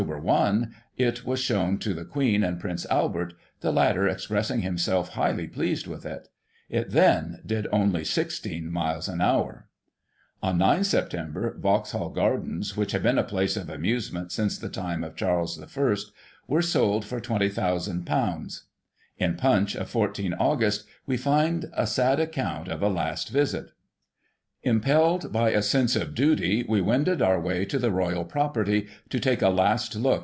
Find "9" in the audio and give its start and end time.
10.57-10.83